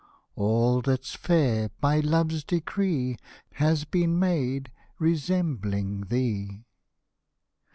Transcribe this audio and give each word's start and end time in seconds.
All 0.35 0.81
that's 0.81 1.13
fair, 1.13 1.69
by 1.79 1.99
Love's 1.99 2.43
decree, 2.43 3.17
Has 3.51 3.85
been 3.85 4.17
made 4.17 4.71
resembling 4.97 6.05
thee. 6.07 6.65